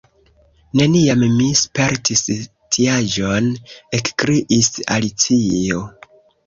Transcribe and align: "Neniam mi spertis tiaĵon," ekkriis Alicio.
"Neniam 0.79 1.25
mi 1.33 1.49
spertis 1.59 2.25
tiaĵon," 2.79 3.53
ekkriis 4.01 4.75
Alicio. 4.99 5.89